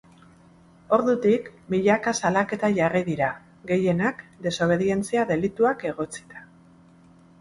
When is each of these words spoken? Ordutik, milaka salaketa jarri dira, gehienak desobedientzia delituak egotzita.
Ordutik, 0.95 1.49
milaka 1.73 2.13
salaketa 2.23 2.71
jarri 2.77 3.01
dira, 3.11 3.29
gehienak 3.73 4.25
desobedientzia 4.47 5.27
delituak 5.33 5.87
egotzita. 5.91 6.47